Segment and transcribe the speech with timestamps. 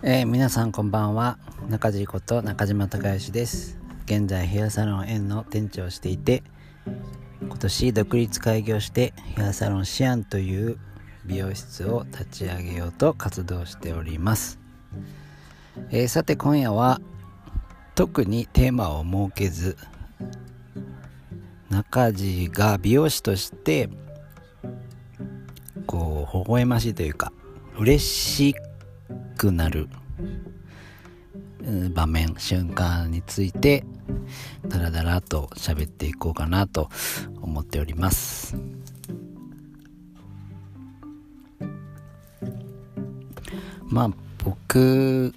[0.00, 1.38] えー、皆さんこんばんは。
[1.68, 3.78] 中地こと中島孝義です。
[4.04, 6.44] 現在ヘアサロン園の店長をしていて
[7.42, 10.78] 今年独立開業してヘアサロンシアンという
[11.26, 14.60] 美容室を立ち上げようと活動しております、
[15.90, 17.00] えー、さて今夜は
[17.96, 19.76] 特にテーマを設けず
[21.70, 23.90] 中地が美容師として
[25.86, 27.32] こう微笑ましいというか
[27.76, 28.54] 嬉し
[29.36, 29.88] くなる
[31.94, 33.84] 場面瞬間について
[34.66, 36.88] ダラダラと喋っていこうかなと
[37.40, 38.56] 思っております。
[43.86, 44.10] まあ
[44.44, 45.32] 僕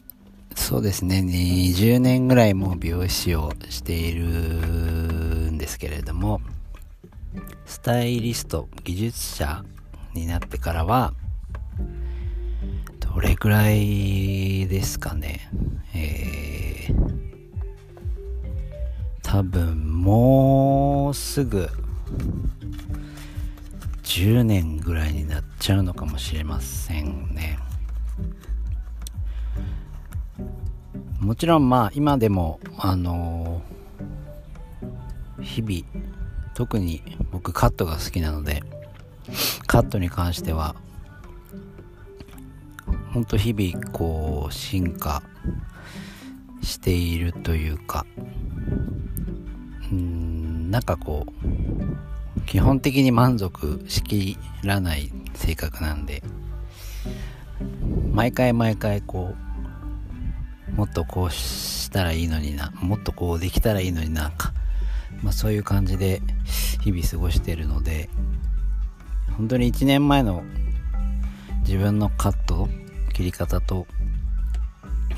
[0.55, 6.41] そうですね20年ぐらいも美容師をしているんですけれども
[7.65, 9.63] スタイリスト技術者
[10.13, 11.13] になってからは
[13.21, 15.47] どれくらいですかね。
[15.93, 17.21] えー、
[19.21, 21.69] 多分もうすぐ
[24.01, 27.59] 10年ぐらいになっちゃうのかもしれませんね。
[31.19, 36.05] もちろんまあ今でもあのー、日々
[36.55, 38.63] 特に僕カットが好きなので
[39.67, 40.75] カットに関しては
[43.13, 45.21] 本当日々こう進化
[46.63, 48.05] しているというか
[49.91, 56.23] うんなんかこう基本的に満足しきらない性格なんで
[58.11, 59.35] 毎回毎回こ
[60.69, 64.53] うもっとこうしたらいいのになもっとこうできたらいいのになんか、
[65.21, 66.21] まあ、そういう感じで
[66.81, 68.09] 日々過ごしてるので
[69.37, 70.43] 本当に1年前の
[71.63, 72.69] 自分のカット
[73.11, 73.87] 切り方と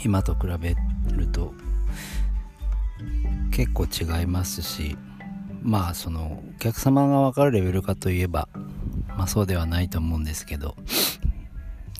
[0.03, 0.75] 今と比べ
[1.15, 1.53] ると
[3.51, 4.97] 結構違いますし
[5.61, 8.49] まあそのお客様が分かるレベルかといえば
[9.17, 10.75] まあそうではないと思うんですけど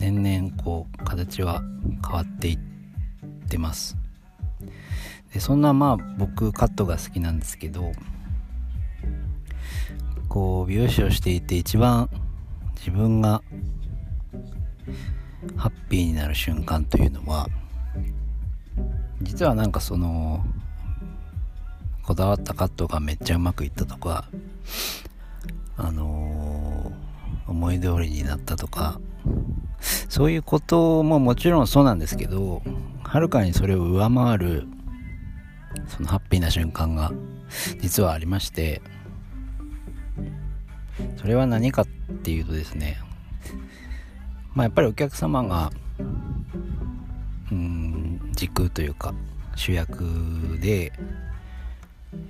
[0.00, 1.62] 年々こう形は
[2.04, 2.58] 変わっていっ
[3.48, 3.96] てます。
[5.32, 7.92] でそんなまあ僕カットが好きなんですけど
[10.28, 12.08] こう美容師をしていて一番
[12.76, 13.42] 自分が
[15.56, 17.48] ハッピーになる瞬間というのは
[19.22, 20.44] 実はなんかその
[22.02, 24.28] こだわったカットがめっちゃうまくいったとか
[25.76, 29.00] あのー、思い通りになったとか
[30.08, 32.62] そういうことももちろんそうなんですけど
[33.02, 34.66] はるかにそれを上回る
[35.88, 37.12] そのハッピーな瞬間が
[37.80, 38.82] 実はありまして
[41.16, 41.86] それは何かっ
[42.22, 42.98] ていうとですね
[44.54, 45.70] まあやっぱりお客様が
[47.50, 49.14] うん軸というか
[49.56, 50.04] 主役
[50.60, 50.92] で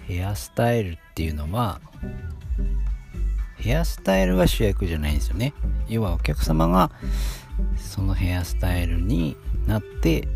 [0.06, 1.80] ヘアスタイルっていうのは
[3.56, 5.54] ヘアスタイルが主役じゃないんですよね。
[5.88, 6.90] 要はお客様が
[7.76, 9.36] そのヘアスタイルに
[9.66, 10.28] なって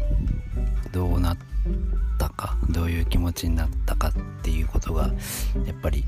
[0.93, 1.38] どうなっ
[2.19, 4.12] たかどういう気持ちになったかっ
[4.43, 5.09] ていうことが
[5.66, 6.05] やっぱり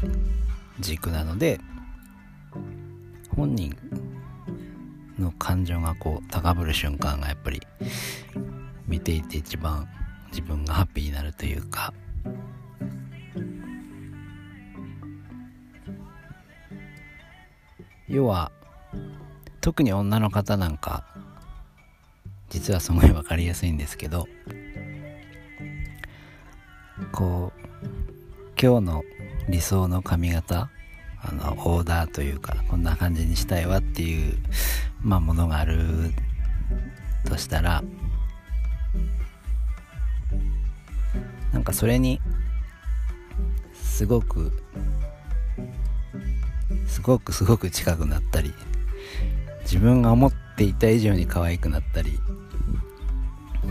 [0.78, 1.60] 軸なので
[3.36, 3.76] 本人
[5.20, 7.60] の感情がこう高ぶる瞬間がやっぱり
[8.86, 9.86] 見ていて一番
[10.30, 11.92] 自分がハッピーになるというか。
[18.10, 18.50] 要は
[19.60, 21.04] 特に女の方なんか
[22.48, 24.26] 実はすごい分かりやすいんですけど
[27.12, 27.60] こう
[28.60, 29.04] 今日の
[29.48, 30.70] 理想の髪型
[31.22, 34.36] あのオーダーというかこんな感じにしたいわっていう
[35.02, 36.12] まあものがある
[37.24, 37.82] としたら
[41.52, 42.20] なんかそれに
[43.74, 44.52] すごく
[46.86, 48.52] すごくすごく近くなったり
[49.62, 52.18] 自分が思っていた以上に可愛くなったり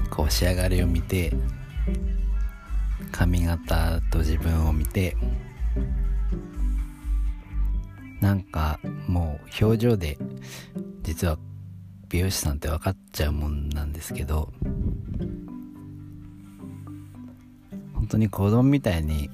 [0.09, 1.33] こう仕上がりを見て
[3.11, 5.15] 髪型と自分を見て
[8.21, 10.17] なんかもう表情で
[11.09, 11.39] 実は
[12.07, 14.53] 美容師さんって分かっちゃうもんなんですけど
[17.95, 19.27] 本当に子供みたいに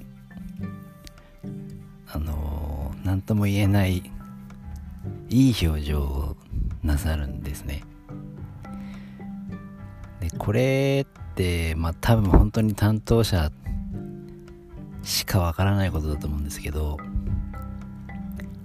[2.08, 4.10] あの何とも言えない
[5.30, 6.38] いい表情を
[6.82, 7.84] なさるんですね。
[10.22, 13.52] でこれってまあ多分本当に担当者
[15.04, 16.98] しかわからないことだと思うんですけど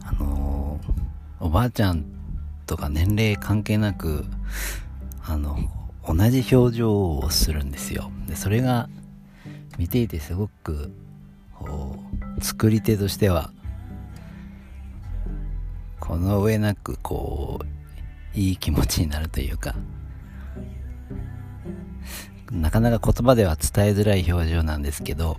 [0.04, 2.19] あのー、ばあちゃん
[2.70, 4.25] とか年齢関係なく
[5.26, 5.58] あの
[6.06, 8.12] 同じ表情をするんですよ。
[8.28, 8.88] でそれが
[9.76, 10.93] 見ていてすごく
[11.58, 11.96] こ
[12.38, 13.50] う作り手としては
[15.99, 19.75] この上なくこういい気持ちになるというか
[22.52, 25.38] なかなか言葉では伝えづらい表情なんですけど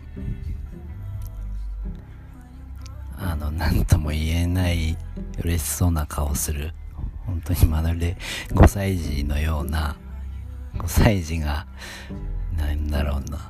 [3.17, 4.97] あの何とも言えない
[5.41, 6.73] 嬉しそうな顔する
[7.25, 8.17] 本当にまるで
[8.49, 9.95] 5歳児のような
[10.75, 11.65] 5歳児が
[12.57, 13.47] なんだろうな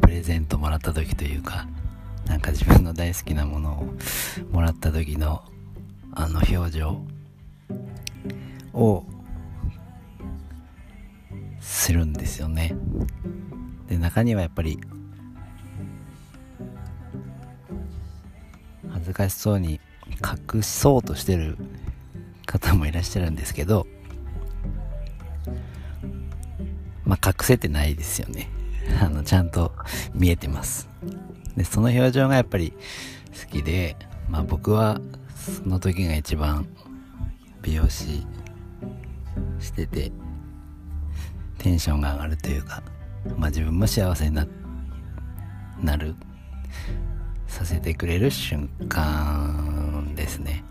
[0.00, 1.66] プレゼントもらった時というか
[2.26, 3.94] なんか自分の大好きなものを
[4.52, 5.42] もらった時の
[6.12, 7.02] あの表情
[8.72, 9.04] を
[11.60, 12.74] するんですよね。
[13.88, 14.78] で中にはやっぱり
[18.90, 19.80] 恥ずかしそうに
[20.52, 21.56] 隠そうとしてる
[22.48, 23.86] 方もいらっしゃるんですけど
[27.04, 28.50] まあ隠せてないですよね。
[29.00, 29.72] あのちゃんと
[30.14, 30.88] 見えてます。
[31.56, 32.72] でその表情がやっぱり
[33.40, 33.96] 好きで
[34.28, 35.00] まあ僕は
[35.34, 36.66] その時が一番
[37.62, 38.26] 美容師
[39.58, 40.12] してて
[41.58, 42.82] テンションが上がるというか
[43.36, 44.46] まあ自分も幸せにな
[45.80, 46.14] なる
[47.46, 50.64] させてくれる瞬間ですね。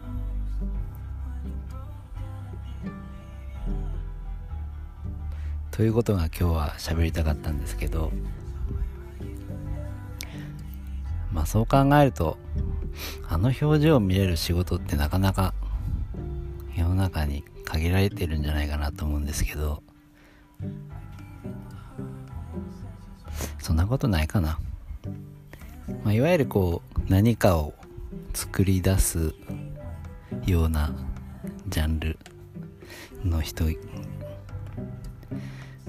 [5.78, 8.12] ということが今日は喋りたかったんですけど
[11.32, 12.40] まあそう考えると
[13.30, 15.54] あの表情を見れる仕事ってなかなか
[16.76, 19.84] 世の中に限られてるんじゃないかなと思うんですけど
[23.60, 24.58] そんなことないかな、
[26.04, 27.76] まあ、いわゆるこう何かを
[28.34, 29.36] 作り出す
[30.48, 30.96] ような
[31.68, 32.18] ジャンル
[33.24, 33.66] の人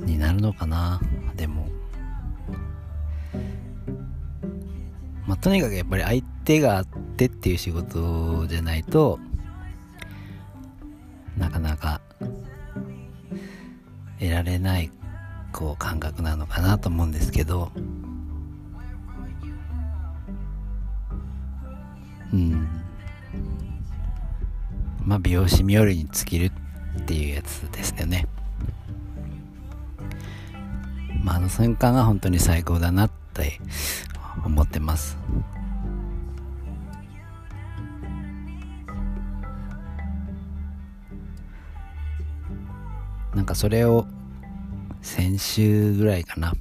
[0.09, 1.01] になるのかな？
[1.37, 1.69] でも。
[5.27, 9.19] まあとにかくやっぱり相手があってっていう仕事じゃないと
[11.37, 12.01] なかなか
[14.19, 14.91] 得られない
[15.53, 17.71] こう感覚なのかなと思うんですけど。
[22.33, 22.69] うん。
[25.03, 26.53] まあ美容師冥利に尽きる
[27.01, 28.27] っていうやつですよね。
[31.29, 33.61] まああの瞬間が本当に最高だなって
[34.47, 35.19] 思ってます。
[43.35, 44.07] なんかそれを
[45.03, 46.55] 先週ぐらいかな。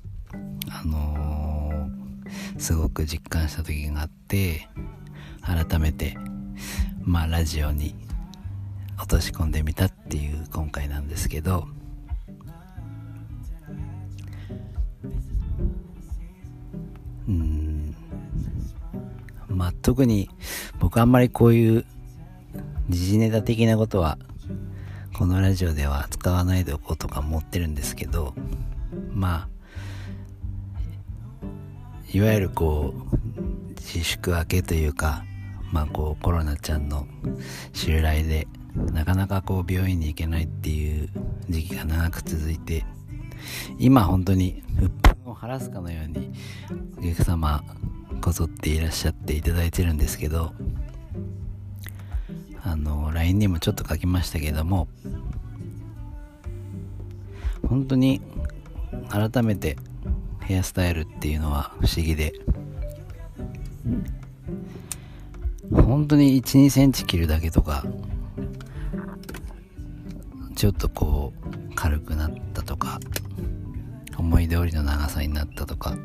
[0.69, 4.67] あのー、すごく実感した時があって
[5.41, 6.17] 改めて
[7.01, 7.95] まあラジオに
[8.97, 11.69] 落とし込んでみたっていう今回なんですけど
[19.57, 20.29] まあ特に
[20.79, 21.85] 僕あんまりこういう
[22.89, 24.19] 時事ネタ的なことは
[25.17, 28.35] このラジオでは使わないでおこうとか思ってるんですけど
[29.11, 29.49] まあ
[32.13, 35.25] いわゆるこう自粛明けというか
[35.71, 37.07] まあこうコロナちゃんの
[37.73, 41.09] 襲来でなかなかこう病院に行けないっていう
[41.49, 42.85] 時期が長く続いて
[43.79, 46.31] 今本当に鬱憤を晴らすかのように
[46.99, 47.63] お客様
[48.21, 50.53] こぞっていらっしゃっていただいてるんですけど
[52.63, 54.87] あの LINE にもちょっと書きましたけども
[57.67, 58.21] 本当に
[59.09, 59.77] 改めて
[60.41, 62.33] ヘアスタイルっていうのは不思議で
[65.71, 67.85] 本当に1 2センチ切るだけとか
[70.55, 72.99] ちょっとこう軽くなったとか
[74.17, 75.95] 思い通りの長さになったとか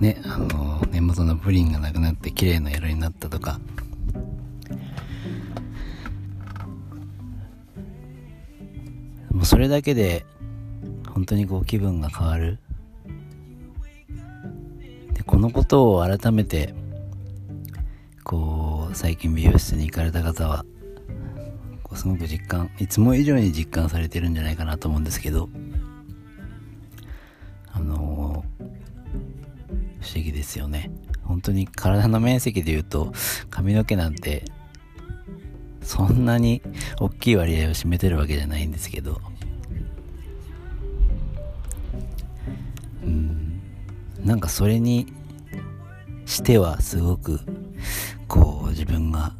[0.00, 3.60] ねあの根元のプリンがなくなって綺麗な色になったとか。
[9.30, 10.24] もうそれだけで
[11.12, 12.58] 本当にこう気分が変わる。
[15.12, 16.74] でこのことを改めて
[18.24, 20.64] こう最近美容室に行かれた方は
[21.82, 25.48] こうすごく実感いつも以上に実感されてるんじゃないかなと思うんですけど。
[30.46, 30.90] ですよね。
[31.24, 33.12] 本当に体の面積で言うと
[33.50, 34.44] 髪の毛なんて
[35.82, 36.62] そんなに
[37.00, 39.20] 大きい割合を占めてるわけじゃないんですけど。
[43.02, 43.60] うん。
[44.24, 45.12] なんかそれに
[46.26, 47.40] してはすごく
[48.28, 49.34] こう自分が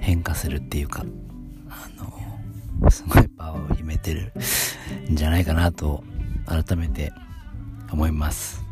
[0.00, 1.04] 変化するっていうか
[1.68, 1.88] あ
[2.82, 4.32] のすごいパワーを秘めてる
[5.10, 6.04] んじゃないかなと
[6.46, 7.12] 改めて
[7.90, 8.66] 思います。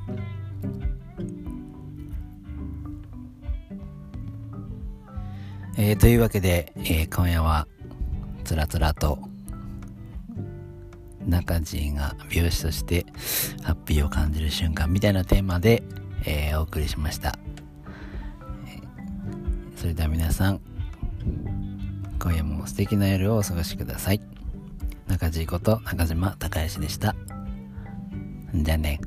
[5.76, 7.66] えー、というわけで、えー、今夜は
[8.44, 9.18] つらつらと
[11.26, 13.06] 中地が美容師として
[13.62, 15.83] ハッピーを感じる瞬間みたいなテーマで、
[16.25, 17.37] えー、お送りしました、
[19.76, 20.61] それでは皆さん
[22.23, 24.21] 今夜も素敵な夜をお過ごしください。
[25.09, 27.14] 中地こと中島孝之でした。
[28.54, 29.00] じゃあね。